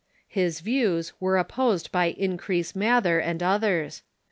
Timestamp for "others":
3.43-4.01